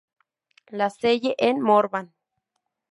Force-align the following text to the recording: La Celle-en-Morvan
La 0.71 0.89
Celle-en-Morvan 0.89 2.09